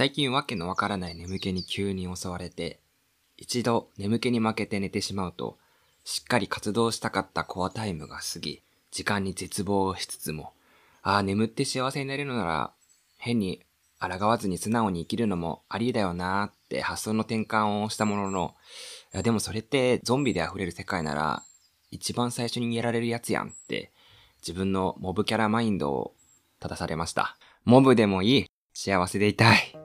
[0.00, 2.80] 最近わけのわからない眠気に急に襲われて、
[3.36, 5.58] 一度眠気に負けて寝てしまうと、
[6.04, 10.54] しっかり活動したかったコアタイムが過ぎ、時間に絶望しつつも、
[11.02, 12.72] ああ、眠って幸せになれるなら、
[13.18, 13.60] 変に
[14.00, 18.54] 抗わずに素直に生きるのもありだよなーって発想の転換をしたものの、
[19.12, 21.42] いやでもそれってゾンビで溢れる世界なら、
[21.90, 23.92] 一番最初にやられるやつやんって、
[24.40, 26.14] 自分のモブキャラマインドを
[26.58, 27.36] 正されました。
[27.66, 28.46] モブでもいい。
[28.72, 29.79] 幸せでいたい。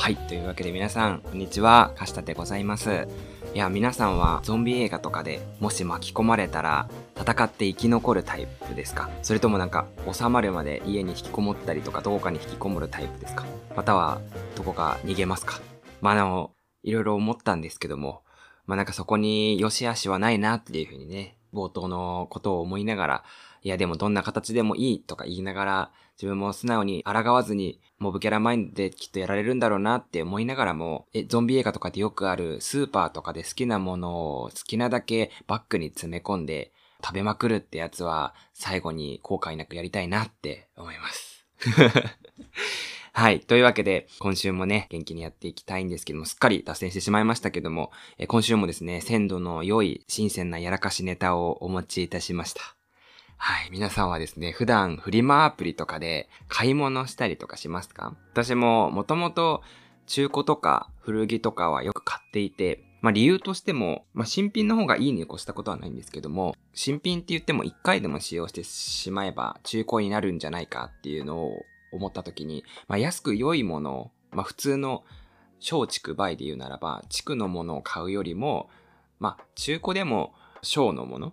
[0.00, 0.16] はい。
[0.16, 1.92] というわけで皆さん、こんにちは。
[1.94, 3.06] かしたでございます。
[3.52, 6.88] いや、皆さんはゾンビ映画とかでもし巻き込まれたら
[7.20, 9.10] 戦って生き残るタイプですか？
[9.22, 13.44] それともなんか収まるまで家に引きこもったりとかどこかに引きこもるタイプですか？
[13.76, 14.22] または
[14.56, 15.60] どこか逃げますか？
[16.00, 18.22] まああの、いろいろ思ったんですけども、
[18.64, 23.24] まあなんかそこに良し悪しはないなっていうふうにね、冒頭のことを思いながら、
[23.62, 36.72] いやでもどんな形でもいいとか言いながら、自分も素直に抗わずに、モブキャラマインドできっとやられるんだろうなって思いながらも、え、ゾンビ映画とかでよくあるスーパーとかで好きなものを好きなだけバッグに詰め込んで
[37.02, 41.46] 食べまくるってやつは最後に後悔なくやりたいなって思います。
[43.12, 43.40] はい。
[43.40, 52.79] というわけで、今週もね、元気にやっていきたいんですけども、すっかり脱線してしまいましたけども、え今週もですね、鮮度の良い、新鮮なやらかしネタをお持ちいたしました。
[53.42, 53.70] はい。
[53.70, 58.14] 皆さんはですね、普段フリマアプリとかで買い物したりとかしますか？
[58.32, 59.62] 私ももともと
[60.06, 71.62] 中古とか古着とかはよく買っていて、まあ理由としても、まあ新品の方がいいに越したことはないんですけども、新品って言っても一回でも使用してしまえば中古になるんじゃないかっていうのを
[71.92, 75.02] 思った時に、まあ安く良いものを、まあ普通の
[75.60, 78.68] 小畜売で言うならば、地区のものを買うよりも、
[79.18, 81.32] まあ中古でも小のもの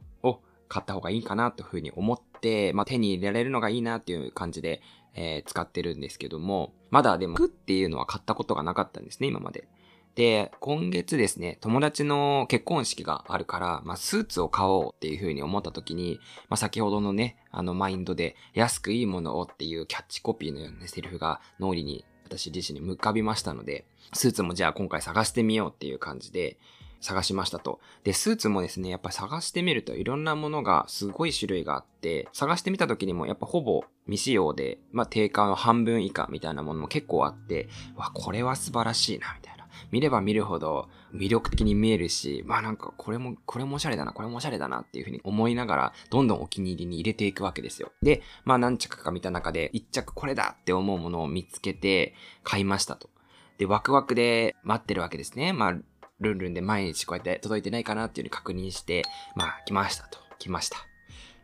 [0.67, 4.81] 買った方がいいかなというふうに思って、まあ、手に入れられるのがいいなっていう感じで、
[5.13, 9.67] えー、使ってるんですけども、まだでも、服っていうのは買ったことがなかったんですね、今まで。
[10.15, 16.19] で、今月ですね、友達の結婚式があるから、まあ、スーツを買おうっていう風に思った時に、
[16.49, 26.57] まあ、先ほどのね、あの、マインドで、安くいいものをっていうキャッチコピーのようなセリフが脳裏に私自身に浮かびましたので、スーツもじゃあ今回探してみようっていう感じで、
[26.99, 27.79] 探しましたと。
[28.03, 39.57] で、スーツもですね、やっぱ探してみるといろんなものがすごい種類があって、探してみた時にもやっぱほぼ未使用で、まあ定価の半分以下みたいなものも結構あって、わ、これは素晴らしいな、みたいな。
[39.91, 47.91] 見れば見るほど魅力的に見えるし、まあなんかこれも、これもおしゃれだな、これもおしゃれだなっていうふうに思いながら、どんどんお気に入りに入れていくわけですよ。
[48.01, 53.09] で、まあ何着か見た中で、一着これだって思うものを見つけて買いましたと。
[53.57, 55.53] で、ワクワクで待ってるわけですね。
[55.53, 55.75] まあ、
[56.19, 59.03] ルンルンで毎日こうやって届いてないかなっていう風に確認して、
[59.35, 60.19] まあ、来ましたと。
[60.39, 60.77] 来ました。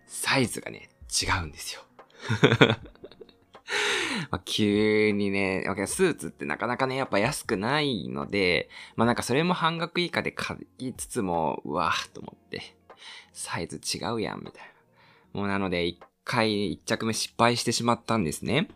[0.08, 1.82] サイズがね、違うんですよ。
[4.30, 12.76] まあ、急にね、スーツってなかなかね、やっぱ安くないので、まあなんかそれも半額以下で買いつつも、うわぁと思って、
[13.32, 14.64] サイズ違うやん、みたい
[15.34, 15.40] な。
[15.40, 18.70] もうなので、一回一着目失敗してしまったんですね。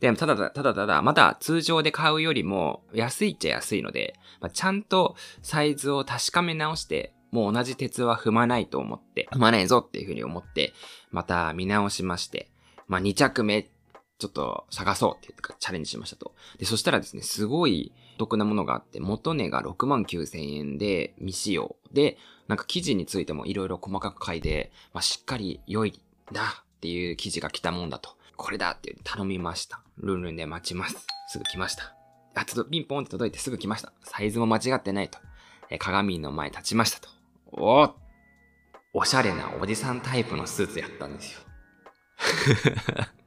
[0.00, 10.74] でも、ただただただ、まだ通常で買うよりも安いっちゃ安いので、まあ、ちゃんとサイズを確かめ直して、もう同じ鉄は踏まないと思って、踏まないぞっていうふうに思って、
[11.10, 12.50] また見直しまして、
[12.88, 13.70] まあ、2着目、
[14.18, 16.34] ちょっと探そうって言ってチャレンジしましたと。
[16.58, 21.76] で、そしたらですね、すごい得なものがあって、元値が6万9千円で未使用。
[21.92, 22.18] で、
[22.48, 26.00] なんか記事についても色々細かく書いて、まあ、しっかり良い
[26.30, 26.44] なっ
[26.80, 28.10] ていう記事が来たもんだと。
[28.36, 29.80] これだって頼みました。
[29.98, 31.06] ルンルンで待ちます。
[31.28, 31.94] すぐ来ました。
[32.34, 33.92] あ、ちょっとピンポンって届いてすぐ来ました。
[34.04, 35.18] サイズも間違ってないと。
[35.70, 37.08] え鏡の前立ちましたと。
[37.52, 37.94] おお
[38.94, 41.40] おしゃれなおじさんタイプのスーツやったんですよ。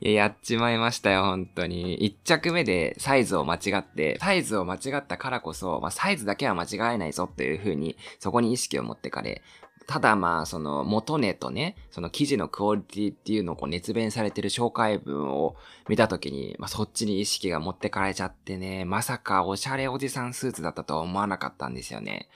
[0.00, 1.94] いや、やっちまいましたよ、本当に。
[2.04, 9.42] 一着目でサイズを間違って、サイズを間違ったからこそ、まあ、サイズだけは間違えないぞっていう風に、そこに意識を持ってかれ、
[9.86, 15.56] ただまあ、その元値とね、その記事のクオリティっていうのをこう熱弁されてる紹介文を
[15.88, 22.28] 見たときに、まあそっちに意識が持ってかれちゃってね、まさかおしゃれおじさんスーツだったとは思わなかったんですよね。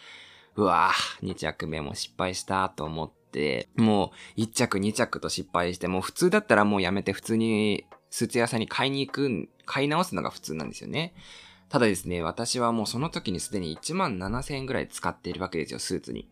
[0.57, 11.15] うわぁ、2着目も失敗したと思って、もう1着2着と失敗して、もう普通だったらもうやめて普通にスーツ屋さんに買いに行く、買い直すのが普通なんですよね。
[11.69, 16.29] ただですね、私はもうその時にすでに1万7000円ぐらい使っているわけですよ、スーツに。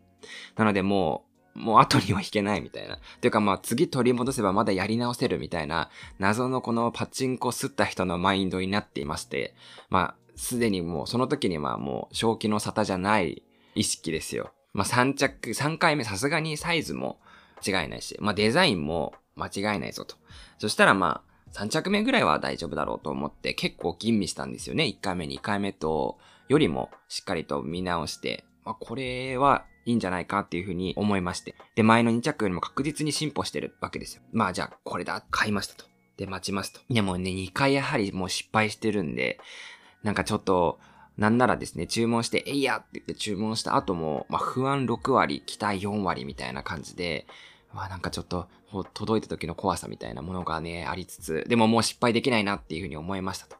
[0.55, 1.25] なのでも
[1.55, 2.97] う、もう後には引けないみたいな。
[3.21, 5.89] ていうかまあ次取り戻せばまだやり直せるみたいな、
[6.19, 9.55] 謎のこのパチンコ吸った人のマインドになっていまして、
[9.89, 13.41] まあすでにもうその時にはもう正気の沙汰じゃない
[13.73, 14.51] 意識ですよ。
[14.73, 17.19] まあ3着、3回目さすがにサイズも
[17.65, 20.17] 違いないし、まあデザインも間違いないぞと。
[20.57, 24.83] そしたらまあ3着目ぐらいは大丈夫だろうと思って結構吟味したんですよね。
[24.83, 26.17] 1回目、2回目と
[26.49, 31.55] よりもしっかりと見直して、まあこれはいいんじゃないかっていうふうに思いまして。
[31.75, 34.23] で、前の2着よりも確実に進歩してるわけですよ。
[34.31, 35.85] まあじゃあこれだ、買いましたと。
[36.17, 36.81] で、待ちますと。
[36.89, 39.39] でもね、2回やはりもう失敗してるんで、
[40.03, 40.79] なんかちょっと、
[41.17, 47.25] なんならですね、注文して、えいやって言って注文した後も、まあ、不安6割、期待4割みたいな感じで、
[47.73, 48.47] まあ、なんかちょっと、
[48.93, 53.55] 届いた時の怖さみたいなものがね、ありつつ、でももう失敗できないなっていうふうに思いましたと。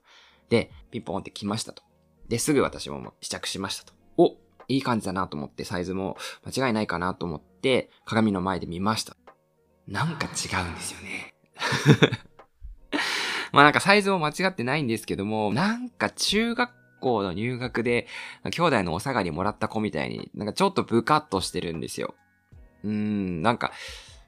[0.50, 1.84] で、ピンポンって来ましたと。
[2.28, 3.94] で、すぐ私も試着しましたと。
[4.18, 4.36] お
[4.68, 9.16] いい感じだなと思って、サイズも間違いないかなと思って、鏡の前で見ました。
[9.88, 11.34] なんか違うんですよね。
[13.52, 18.08] まあなんかサイズも間違ってないんですけども、なんか中学校の入学で、
[18.52, 22.16] 兄弟のお下がりもらった子みたいに、なんかちょっとブカッとしてるんですよ。
[22.84, 23.72] うーん、なんか、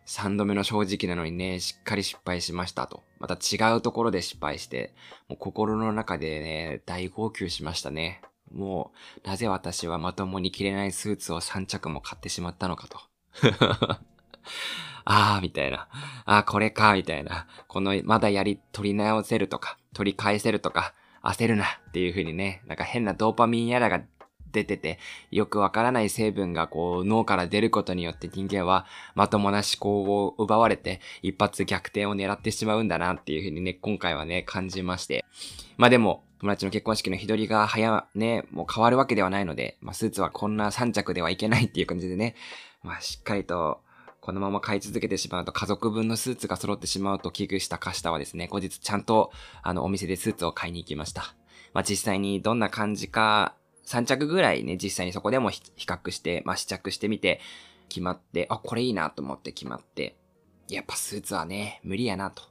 [0.07, 3.03] 3度目の正直なのにね、しっかり失敗しましたと。
[3.19, 4.93] また違うところで失敗して、
[5.27, 8.21] もう心の中でね、大号泣しましたね。
[8.53, 8.91] も
[9.23, 12.99] う、なぜ私はまともに着れないスーツを3着も買ってしまったのかと。
[15.05, 15.88] あー、みたいな。
[16.25, 17.47] あー、これか、みたいな。
[17.67, 24.01] この、まだやり、取り直せるとか、取り返せるとか、焦るなっていう風にね、なんか変なドーパミンやらが
[24.51, 24.99] 出てて、
[25.31, 28.85] よくわからない成分がこう脳から出ることによって人間は
[29.15, 35.25] まともな思考を奪われて一発逆転を狙ってしまうんだなっていう風にね、今回はね、感じまして。
[35.77, 42.35] まあでも、友達の結婚式の日取りが早、ね、もう変わるわけではないので、まあスーツはこんな3着ではいけないっていう感じでね、
[42.83, 43.81] まあしっかりと
[44.21, 49.31] このまま買い続けてしまうと家族分のスーツが揃ってしまうと危惧したカシタはですね、後日ちゃんと
[49.63, 51.35] あのお店でスーツを買いに行きました。
[51.73, 53.55] まあ実際にどんな感じか、
[53.85, 57.39] 3着ぐらいね、実際にそこでも比較して、まあ試着してみて、
[57.89, 60.17] 決まって、あ、これいいなと思って決まって、
[60.67, 62.43] やっぱスーツはね、無理やなと。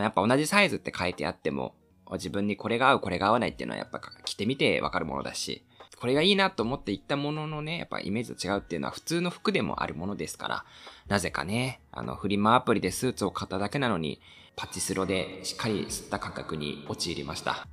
[0.00, 1.74] やっぱ同じサイズって書いてあっても、
[2.12, 5.64] 自分にこれが合う、これが合わないっていうのはやっぱ着てみてわかるものだし、
[5.98, 10.64] これがいいなと思って行ったもののね、やっぱイメージと違うっていうのは普通の服でもあるものですから、
[11.08, 14.20] なぜかね、あの、フリマアプリでスーツを買っただけなのに、
[14.56, 17.66] パチスロでしっかり吸った価格に陥りました。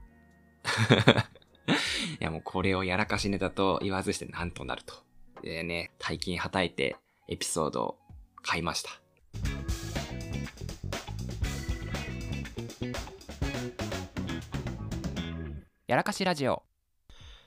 [2.19, 4.95] いやもうこれをやらかしネタと言わずしてなんとなると。
[5.41, 6.95] でね、大金はたいて
[7.27, 7.97] エピソードを
[8.41, 8.91] 買いました。
[15.93, 16.63] やらかしラジオ。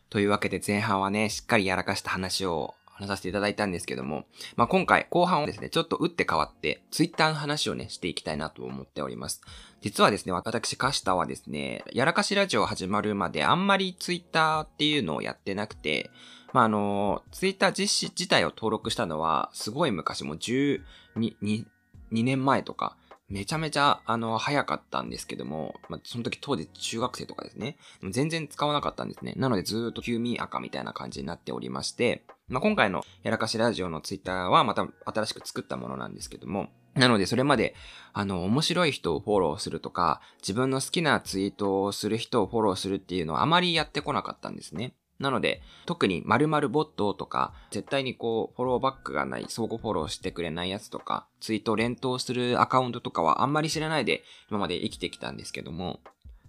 [0.08, 9.40] というわけで前半はね、しっかりやらかした話を話させていただいたんですけども、まあ、今回後半はですね、ちょっと打って変わって、ツイッターの話をね、していきたいなと思っております。
[9.80, 16.12] 実はですね、私、カシタはですね、やらかしラジオ始まるまであんまりツイッターっていうのをやってなくて、
[16.52, 20.82] まあ、あの、ツイッター実施自体を登録したのは、すごい昔、もう12、
[21.16, 21.64] 2
[22.12, 22.96] 年前とか、
[23.28, 27.76] めちゃめちゃ、あの、早かったんですけども、まあ、その時当時中学生とかですね。
[28.10, 29.34] 全然使わなかったんですね。
[29.36, 37.74] なのでずっと休眠赤みたいな感じになっておりまして、まあ、今回のやらかしラジオのツイッターはまた新しく作ったものなんですけども、なので、それまで、
[38.12, 44.94] あの、面白い人をフォローするとか、自分の好きなツイートをする人をフォローするっていうのはあまりやってこなかったんですね。
[45.18, 56.00] なので、特に〇〇ボットとか、絶対にこう、フォローバックがない、相互フォローしてくれないやつとか、ツイートを連投するアカウントとかはあんまり知らないで、今まで生きてきたんですけども、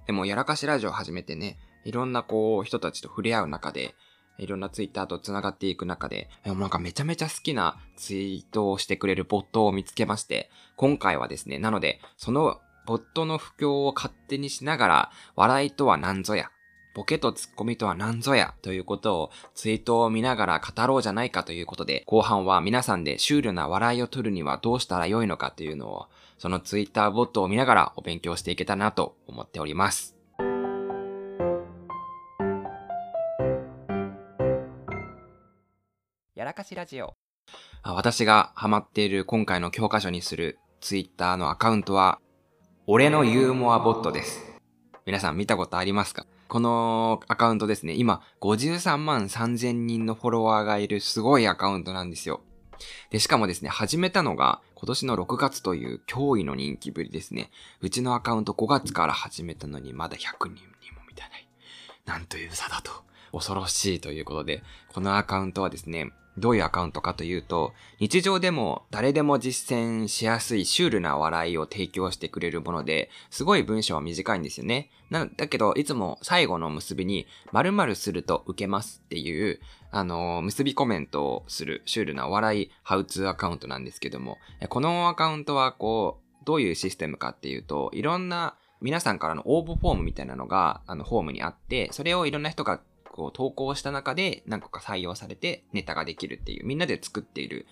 [0.06, 3.96] でも、やらかしラジオ始めてね、いろんなこう、人たちと触れ合う中で、
[4.38, 16.52] いろんなツイッターと繋がっていく中で、なんかめちゃめちゃ好きなツイートをしてくれるボットを見つけまして、今回はですね、なので、そのボットの不況を勝手にしながら、笑いとは何ぞや、
[16.98, 26.08] ボケとツッコミとは何ぞやということをツイートを見ながら語ろうじゃないかということで、後半は皆さんでシュールな笑いを取るにはどうしたらよいのかというのを、
[26.40, 30.16] そのツイッターボットを見ながらお勉強していけたなと思っております。
[36.34, 37.14] やらかしラジオ。
[37.84, 42.20] 私がハマっている今回の教科書にするツイッターのアカウントは、
[42.88, 44.44] 俺のユーモアボットです。
[45.06, 46.26] 皆さん見たことありますか？
[46.48, 52.42] このアカウントですね、今53万3000人のフォロワーがいるすごいアカウントなんですよ。
[53.10, 57.50] で、しかもですね、始めたのが今年の6月という驚異の人気ぶりですね。
[57.82, 61.48] うちのアカウント5月から始めたのにまだ100人にも満たない。
[62.06, 62.92] なんという差だと。
[63.34, 64.64] 恐ろしいということで、
[64.94, 74.92] このアカウントはですね、どういうアカウントかというと、日常でも誰でも実践しやすいシュールな笑いを提供してくれるもので、すごい文章は短いんですよね。
[75.10, 84.38] な、だけど、いつも最後の結びに、〇〇すると受けますっていう、あのー、結びコメントをするシュールな笑いハウツーアカウントなんですけども、
[84.70, 92.80] このアカウントはこう、どういうシステムかっていうと、いろんな皆さんからの応募フォームみたいなのが、あの、ホームにあって、それをいろんな人が
[93.18, 97.66] こう投稿した中で何個か採用されてネタができるっていう、みんなで作っている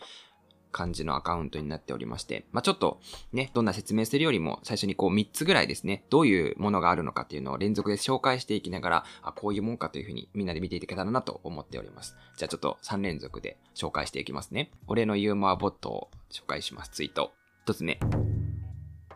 [0.71, 2.99] 感じのアカウントになっておりまして、まあ、ちょっと
[3.31, 12.17] ね、どんな説明するよりも最初にこう3つぐらいですね、どういうものがあるのかっていうのを連続で紹介していきながら、あ、こういうもんかというふうにみんなで見ていけたらなと思っております。
[12.37, 14.71] じゃあちょっと3連続で紹介していきますね。
[14.87, 16.89] 俺のユーモアボットを紹介します。
[16.89, 17.33] ツイート。
[17.67, 17.99] 1つ目。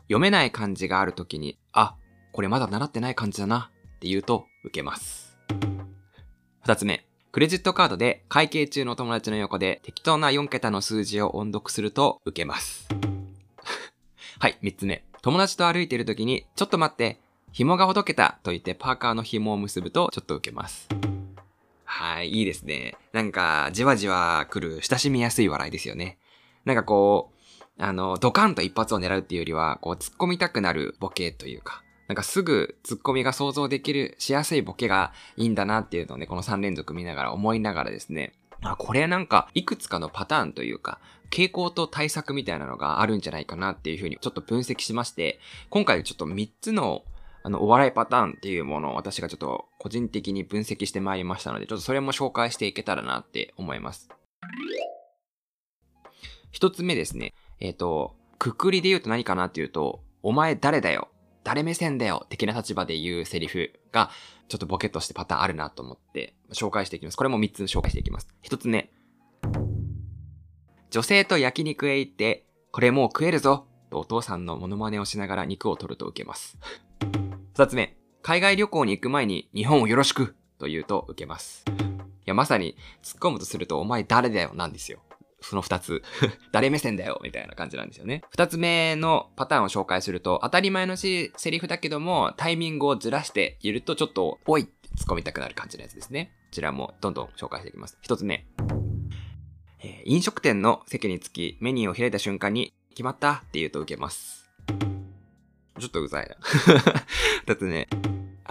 [0.03, 1.95] 読めない漢字があるときに、あ、
[2.31, 5.37] これまだ習ってない漢字だなって言うと受けます。
[6.69, 7.03] 二つ目。
[7.31, 12.87] クレジットカードで会計中の友達の横で適当な4桁の数字を音読すると受けます。
[14.37, 15.03] はい、三つ目。
[15.23, 17.19] 友達と歩いている時に、ちょっと待って、
[17.51, 20.87] 紐がほどけたと言ってパーカーの紐を結ぶとちょっと受けます。
[21.85, 22.95] はい、いいですね。
[23.13, 26.19] なんか、じわじわ来る親しみやすい笑いですよね。
[26.65, 27.31] なんかこ
[27.79, 40.99] う、あの、ドカンと一発を狙うっていうよりは、こう、突っ込みたくなるボケというか、なんかすぐツッコミが想像できる、しやすいボケがいいんだなっていうのをね、この3連続見ながら思いながらですね、あ、これなんか、いくつかのパターンというか、
[41.29, 45.39] 傾向と対策みたいなのがあるんじゃないかなっていうふうにちょっと分析しまして、
[45.69, 47.03] 今回ちょっと3つの
[47.43, 54.09] あの、お笑いパターンっていうものを私がちょっと個人的に分析してまいりましたので、ちょっとそれも紹介していけたらなって思います。
[56.51, 57.33] 一つ目ですね。
[57.59, 61.07] えっ、ー、と、くくりで言うと何かなっていうと、お前誰だよ
[61.43, 64.09] 誰目線だよ的な立場で言うセリフが、
[64.47, 67.17] ちょっとボケとしてパターンあるなと思って、紹介していきます。
[67.17, 68.27] これも3つ紹介していきます。
[68.43, 68.91] 1つ目。
[70.89, 76.57] 女性と焼肉へ行って、これもう食えるぞとお父さんのモノマネをしながら肉を取ると受けます。
[77.55, 77.97] 2つ目。
[78.21, 81.63] 海外旅行に行く前に日本をよろしくと言うと受けます。
[81.67, 81.71] い
[82.25, 84.99] や、まさに突っ込むとするとお前誰だよなんですよ。
[85.41, 86.03] その二つ。
[86.51, 88.23] 誰目線だよみたいな感じなんですよね。
[88.29, 96.31] 二つ目のパターンを紹介すると、当たり前のし、セリフだけども、タイミングをずらして言ると、ちょっと、おいって突っ込みたくなる感じのやつですね。
[96.47, 97.97] こちらもどんどん紹介していきます。
[98.01, 98.45] 一つ目。
[99.81, 104.49] えー、飲食店の席につき、メニューを開いた瞬間に、決まったって言うと受けます。
[105.79, 106.35] ちょっとうざいな。
[107.47, 107.87] 二つ目。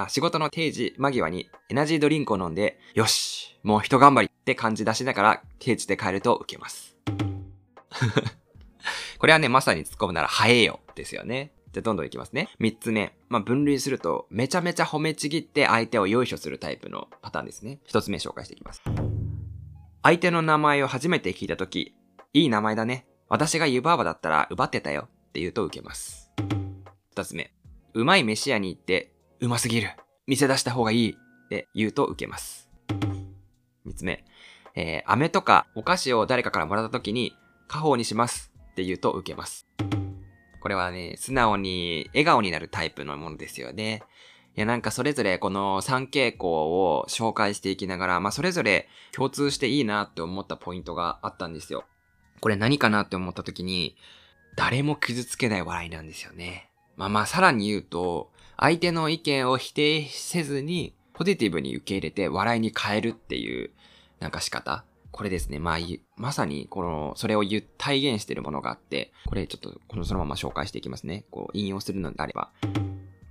[0.05, 6.97] あ、仕事の定時間際にエナジードリンクを飲んで、よしもう一頑張りって感じ出しながら、定時で帰ると受けます。
[9.19, 11.53] これはね、まさに突っ込むなら、早えよですよね。
[11.73, 12.49] じゃどんどんいきますね。
[12.61, 13.13] 三つ目。
[13.29, 17.81] まあ、分類すると、めちゃめちゃ褒めちぎって相手をよいしょするタイプのパターンですね。
[17.85, 18.83] 一つ目紹介していきます。
[20.03, 21.97] 相手の名前を初めて聞いたとき、
[22.33, 23.07] いい名前だね。
[23.29, 26.31] 私が湯婆婆だったら奪ってたよって言うと受けます。
[27.11, 27.53] 二つ目。
[27.95, 29.91] うまい飯屋に行って、うますぎる。
[30.27, 31.13] 店出した方がいい。
[31.13, 32.69] って言うと受けます。
[33.85, 34.25] 三つ目。
[34.75, 37.37] えー、飴とかお菓子を誰かからもらった時に、
[37.69, 39.69] 家宝にしますって言うと受けます。
[40.61, 44.03] これはね、素直に笑顔になるタイプのものですよね。
[44.57, 51.85] いや、なんかそれぞれこの3傾向を紹介していきながら、まあそれぞれ共通していいなって思ったポイントがあったんですよ。
[52.41, 53.97] これ何かなって思った時に、
[54.57, 56.71] 誰も傷つけない笑いなんですよね。
[56.97, 63.71] まあまあさらに言うと、相手の意見を否定せずに、ポジティブに受け入れて笑いに変えるっていう、
[64.19, 64.85] なんか仕方。
[65.13, 65.61] これですね。
[65.61, 65.79] まあ、
[66.17, 71.25] まさに、この、それを言、体現しているものがあって、これちょっと、このそのまま紹介していきますね。
[71.31, 72.51] こう、引用するのであれば。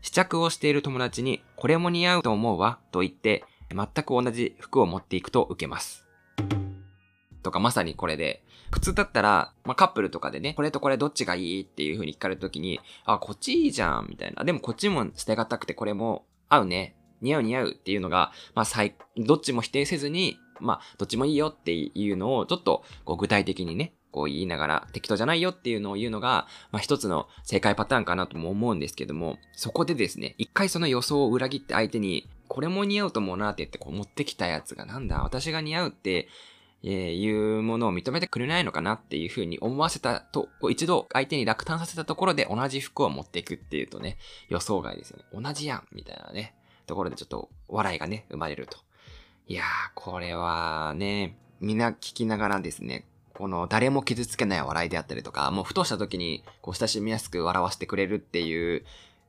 [0.02, 6.06] 試着をしている友達に、これも似合うと思うわ、と言って、全く同じ服を持っていくと受けます。
[7.48, 14.44] とか、まさにこれで、普通だったら、まあ、カップルとかでね、これとこれどっちがいいっていう風に聞かれた時に、あ、こっちいいじゃん、みたいな。
[14.44, 16.96] でもこっちも捨てがたくてこれも合うね。
[17.22, 36.28] 似合う似合うっていうのが、まあ、最、どっちも否定せずに、まあ、どっちもいいよっていうのを、ちょっと、こう、具体的にね、こう言いながら、適当じゃないよっていうのを言うのが、まあ、一つの正解パターンかなとも思うんですけども、そこでですね、一回その予想を裏切って相手に、これも似合うと思うなって言ってこう持ってきたやつがなんだ、私が似合うって
[36.84, 44.18] え、いうものを認めてくれないのかなっていうふうに思わせたと、一度相手に落胆させたところで同じ服を持っていくっていうとね、
[44.50, 45.26] 予想外ですよね。
[45.34, 46.54] 同じやんみたいなね、
[46.86, 48.78] ところでちょっと笑いがね、生まれると。
[49.48, 49.66] いやー、
[49.96, 58.84] これはね、みんな聞きながらですね、この誰も傷つけない笑いであったりとか、もうふとした時にこう親しみやすく笑わせてくれるっていう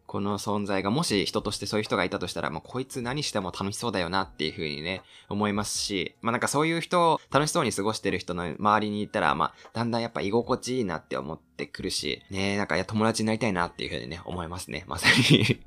[0.09, 14.85] この存在がもし人としてそういう人がいたとしたら、まあ、こいつ何しても楽しそうだよなっていう風にね、思いますし、まあ、なんかそういう人を楽しそうに過ごしてる人の周りにいたら、まあ、だんだんやっぱ居心地いいなって思ってくるし、ねなんか友達になりたいなっていう風にね、思いますね。
[14.87, 15.61] まさに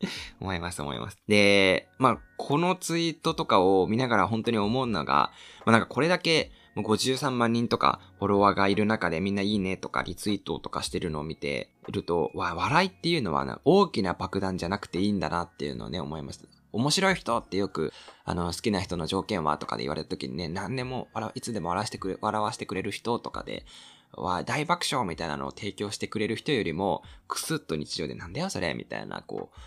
[0.38, 1.16] 思います、思います。
[1.26, 5.32] で、まあ、このツイートとかを見ながら本当に思うのが、
[5.64, 16.46] まあ、なんかこれだけ53万人とかフォロワーがいる中でみんないいねとかリツイートとかしてるのを見ていると、わ、笑いっていうのはな大きな爆弾じゃなくていいんだなっていうのをね、思いました。
[16.72, 17.92] 面白い人ってよく、
[18.24, 23.64] あの、好きな人の条件はとかで言われた時にね、何でも、いつでも笑わせてくれ、笑わせてくれる人とかで、
[24.12, 29.58] は大爆笑みたいなのを提供してくれる人よりも、クスッと日常でなんだよそれみたいな、こう、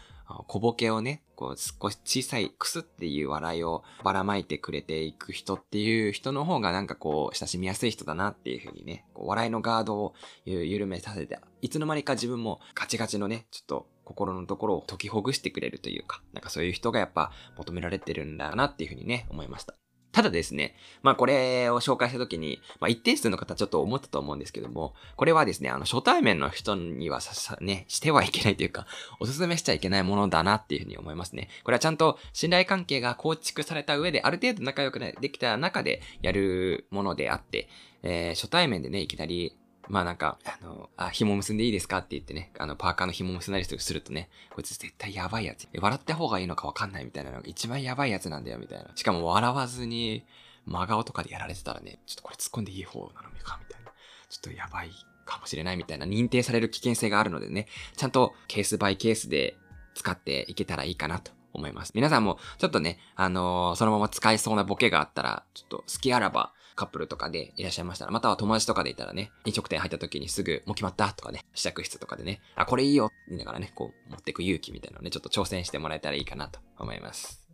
[0.47, 10.13] 小ボケをね、こう少し小さいクスっていう笑いをばらまいてくれていく人っていう人の方がなんかこう親しみやすい人だなっていう風にね、こう笑いのガードを
[10.45, 19.75] 緩めさせて、いつの間にか自分もガチガチのね、ちょっと心のところを解きほぐしてくれるというか、なんかそういう人がやっぱ求められてるんだなっていう風にね、思いました。
[20.13, 28.85] ただですね、まあこれを紹介した時に、まあ一定数の方ちょっと思ったと思うんですけども、これはですね、あの初対面の人にはさ、さ、ね、してはいけないというか、
[29.19, 31.49] おすすめしちゃいけないものだなっていうふうに思いますね。
[31.63, 37.67] これはちゃんと信頼関係が構築された上で、ある程度仲良くできた中でやるものであって、
[38.03, 39.57] えー、初対面でね、いきなり
[39.89, 45.67] まあなんか、あの、あ、紐結んでいいですかって言ってね、あの、パーカーの紐結んだりするとね、こいつ絶対やばいやつ。
[45.77, 48.89] 笑った方がいいのかわかんないみたいなのが一番やばいやつなんだよ、みたいな。
[48.95, 50.25] しかも笑わずに、
[50.65, 53.11] 真顔とかでやられてたらね、ちょっとこれ突っ込んでいい方なの
[53.43, 53.91] か、みたいな。
[54.29, 54.91] ちょっとやばい
[55.25, 59.57] かもしれないみたいな認定される危険性があるのでね、ちゃんとケースバイケースで
[59.95, 61.91] 使っていけたらいいかなと思います。
[61.95, 77.41] 皆さんもちょっとね、あのー、そのまま使えそうなボケがあったら、ちょっと好きあらば、カップルとかでいらっしゃいましたら、または友達とかでいたらね、飲食店入った時にすぐ、もう決まったとかね、試着室とかでね、あ、これいいよって言いながらね、こう、持ってく勇気みたいなのね、ちょっと挑戦してもらえたらいいかなと思います。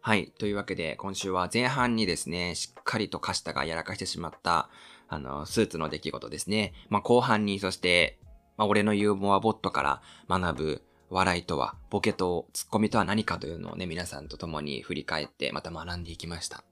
[0.00, 0.32] はい。
[0.38, 4.70] というわけで、今週は前半にですね、しっかりとカシタがやらかしてしまった、
[5.08, 6.72] あの、スーツの出来事ですね。
[6.88, 8.18] まあ、後半に、そして、
[8.56, 16.64] まあ、俺のユーモアボットから学ぶ笑いとは、ボケとツッコミとは何かというのをね、皆さんと共に振り返って、また学んでいきました。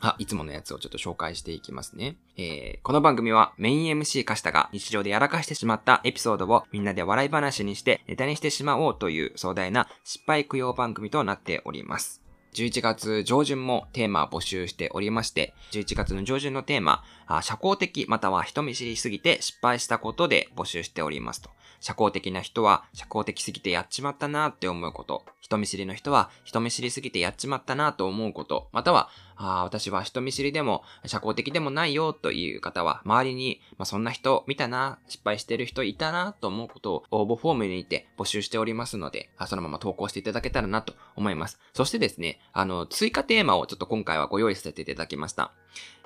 [0.00, 2.16] あ、いつものやつをちょっと紹介していきますね。
[2.36, 12.27] えー、この番組はメイン MC カシタが日常でやらかしてしまったエピソードをみんなで笑い話にしてネタにしてしまおうという壮大な失敗供養番組となっております。
[12.54, 17.04] 11月上旬もテーマ募集しておりまして、11月の上旬のテーマ、
[17.42, 21.50] 社交的または人見知りすぎて失敗したことで募集しておりますと。
[21.80, 25.24] 社交的な人は社交的すぎてやっちまったなって思うこと。
[25.40, 28.68] 人見知りの人は人見知りすぎてやっちまったなと思うこと。
[28.72, 29.08] または、
[29.38, 41.60] ああ私は人見知りでも社交的でもないよという方は、周りに、まあ、そんな人見たな、失敗してる人いたなと思うことを応募フォームにて募集しておりますので、そのまま投稿していただけたらなと思います。
[41.72, 45.52] そしてですね、あの、追加テーマをちょっと今回はご用意させていただきました。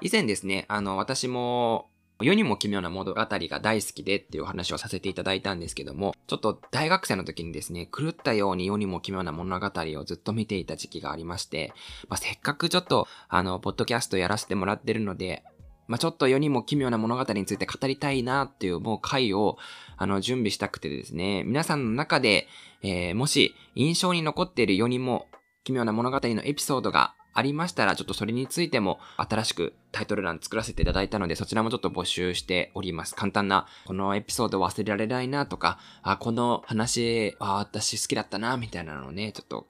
[0.02, 1.88] 以前ですね、あの、私も
[2.20, 11.72] 世にも奇妙な物語が大好きでっていう話をさせていただいたんですけども、ちょっと大学生の時にですね、狂ったように世にも奇妙な物語をずっと見ていた時期がありまして、
[12.08, 15.42] まあ、せっかくちょっと、あの、ポッドキャストやらせてもらってるので、
[15.88, 19.58] まあ、ちょっと世にも奇妙な物語について語りたいなっていうもう回を、
[19.96, 22.46] あの、準備したくてですね、皆さんの中で、
[22.82, 25.26] えー、もし印象に残っている世にも
[25.64, 33.14] 奇妙な物語のエピソードがありましたら、ちょっとそれについても新しくタイトル欄作らせていただいたので、そちらもちょっと募集しております。
[33.14, 39.66] 簡単な、このエピソード忘れられないなとか、あ、この話、あ、私好きだったな、みたいなのをね、ちょっと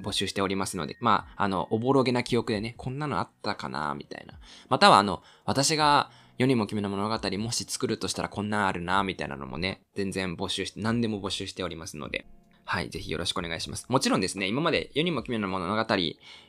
[0.00, 4.34] 募集しておりますので、まあ、あの、おぼろげな記憶でね、こんなのあったかな、みたいな。
[4.68, 12.26] または、あの、私が世にも奇妙な物語もし作るとしたらこんなんあるな、みたいなのもね、全然募集して、何でも募集しておりますので、
[12.72, 13.84] はい、ぜひよろしくお願いします。
[13.90, 15.96] もちろんですね、今まで世にも奇妙な物語、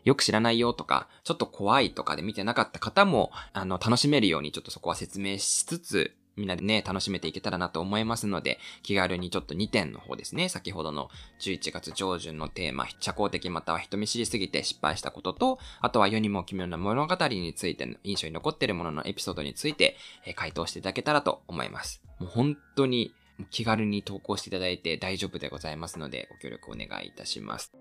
[0.05, 11.09] よく知らないよとか、ちょっと怖いとかで見てなかった方も、あの、楽しめるようにちょっとそこは説明しつつ、みんなでね、楽しめていけたらなと思いますので、気軽にちょっと2点の方ですね、先ほどの
[11.41, 22.01] 11月上旬のテーマ、社交的または人見知りすぎて失敗したことと、あとは世にも奇妙な物語についての印象に残っているもののエピソードについて、え回答していただけたらと思います。
[22.21, 23.13] もう本当に
[23.50, 27.74] 気軽に投稿していただいて大丈夫でございますので、ご協力お願いいたします。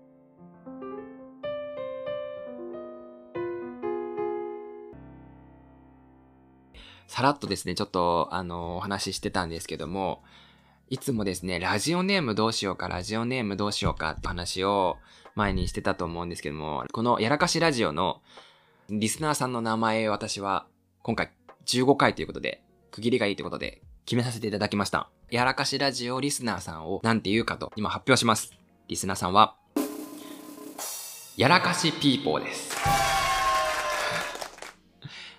[7.07, 10.23] さらっとですね、ちょっと、あの、お話ししてたんですけども、
[10.89, 14.97] いつもですね、ラジオネームどうしようか、ラジオネームどうしようかって話を
[15.35, 18.21] 前にしてたと思うんですけども、このやらかしラジオの
[18.89, 20.65] リスナーさんの名前私は
[21.03, 21.31] 今回
[21.65, 25.09] 15回ということで、区切りがいいということで決めさせていただきました。
[25.31, 28.51] やらかしラジオリスナーさんを何て言うかと今発表します。
[28.87, 29.55] リスナーさんは、
[31.37, 32.75] やらかしピーポーです。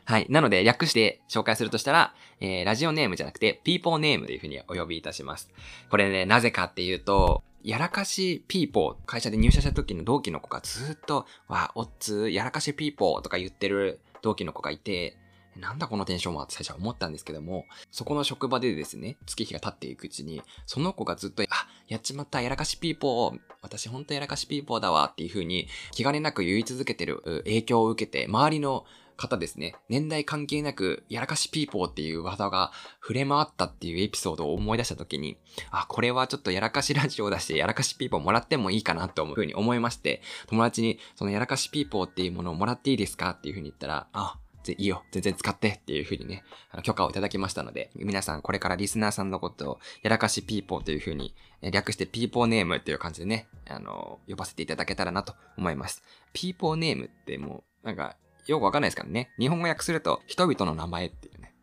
[0.06, 0.26] はい。
[0.28, 5.50] なので、略して紹介するとしたら、えー、ラジオネームじゃなくて、ピーポーネームというふうにお呼びいたします。
[5.90, 15.16] これね、なぜかっていうと、やらかしピーポー、会社で入社した時の同期の子がずっと、わ、おっつ、やらかしピーポーとか言ってる同期の子がいて、
[15.56, 21.46] なんだこのテンションはって最初は思ったんですけども、そこの職場でですね、月日が経っていくうちに、その子がずっと、あ、
[21.88, 28.84] やっちまった、やらかしピーポー、私ほんとやらかしピーポーだわっていう風に気兼ねなく言い続けてる影響を受けて、周りの
[29.16, 35.38] 方ですね、年代関係なく、やらかしピーポーっていう技が触れ回ったっていうエピソードを思い出した時に、
[35.70, 44.38] あ、これはちょっとやらかしラジオを出してやらかしピーポーもらってもいいかなというふうに思いまして、友達にそのやらかしピーポーっていうものをもらっていいですかっていうふうに言ったら、あ、
[44.72, 56.02] いいよ、全然使ってっていう風にね、あの許可をいただきましたので、皆さんこれからリスナーさんのことを、やらかしピーポーという風に、略してピーポーネームっていう感じでね、あの、呼ばせていただけたらなと思います。
[56.32, 59.30] ピーポーネームってもう、なんか、よくわかんないですからね。
[59.38, 61.54] 日本語訳すると、人々の名前っていうね。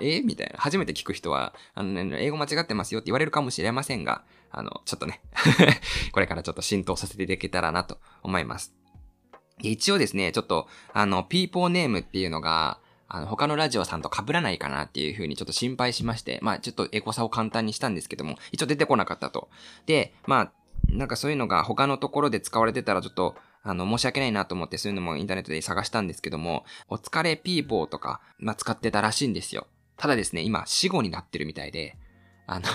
[0.00, 0.58] えみたいな。
[0.58, 5.22] 初めて聞く人は、あの、ね、英語間違ってますよって言われるかもしれませんが、あの、ちょっとね
[6.12, 8.74] これからちょっと浸透させていただけたらなと思います。
[9.60, 19.50] 一応ですね、ちょっと、あの、ピーポーネームっていうのが、あの、他のラジオさんと被らないかなっていう風にちょっと心配しまして、まあちょっとエゴサを簡単にしたんですけども、一応出てこなかったと。
[19.86, 20.52] で、まあ、
[20.88, 29.66] なんかそういうのが他のところで使われてたらちょっと、あの、申し訳ないなと思ってそういうのもインターネットで探したんですけども、お疲れピーポーとか、まあ使ってたらしいんですよ。
[29.96, 31.96] ただですね、今死後になってるみたいで、
[32.46, 32.66] あの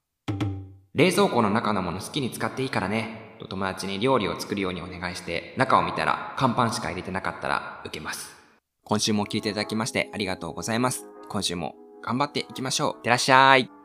[0.96, 3.23] 冷蔵庫の中のもの好きに使っていいからね。
[3.40, 8.36] と友達に料理を作るようにお願いして、中を見たら乾パンしか入れてなかったら受けます。
[8.86, 11.06] 今週も聞いていただきましてありがとうございます。
[11.30, 12.94] 今週も頑張っていきましょう。
[12.98, 13.83] いってらっしゃい。